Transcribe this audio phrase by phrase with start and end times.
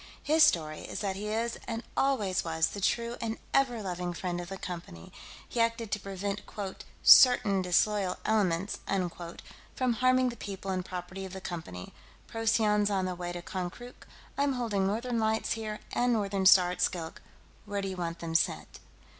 [0.23, 4.41] "His story is that he is and always was the true and ever loving friend
[4.41, 5.13] of the Company;
[5.47, 9.43] he acted to prevent quote certain disloyal elements unquote
[9.75, 11.93] from harming the people and property of the Company.
[12.25, 14.07] Procyon's on the way to Konkrook.
[14.39, 17.21] I'm holding Northern Lights here and Northern Star at Skilk;
[17.65, 18.79] where do you want them sent?"